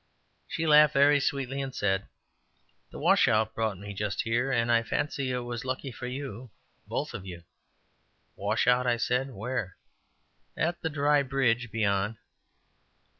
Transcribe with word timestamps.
She 0.47 0.65
laughed 0.65 0.95
very 0.95 1.19
sweetly, 1.19 1.61
and 1.61 1.75
said: 1.75 2.07
"The 2.89 2.97
washout 2.97 3.53
brought 3.53 3.77
me 3.77 3.93
just 3.93 4.23
here, 4.23 4.51
and 4.51 4.71
I 4.71 4.81
fancy 4.81 5.29
it 5.29 5.37
was 5.41 5.63
lucky 5.63 5.91
for 5.91 6.07
you 6.07 6.49
both 6.87 7.13
of 7.13 7.23
you." 7.23 7.43
"Washout?" 8.35 8.99
said 8.99 9.27
I. 9.27 9.31
"Where?" 9.33 9.77
"At 10.57 10.81
the 10.81 10.89
dry 10.89 11.21
bridge 11.21 11.69
beyond." 11.71 12.17